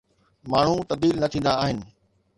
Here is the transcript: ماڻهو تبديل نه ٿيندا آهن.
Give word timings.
ماڻهو 0.51 0.77
تبديل 0.89 1.15
نه 1.21 1.27
ٿيندا 1.33 1.51
آهن. 1.65 1.77